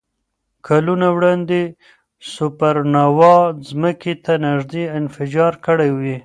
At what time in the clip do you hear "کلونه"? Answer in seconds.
0.67-1.07